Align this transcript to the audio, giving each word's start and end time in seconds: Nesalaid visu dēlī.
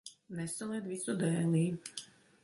Nesalaid 0.37 0.87
visu 0.93 1.15
dēlī. 1.19 1.61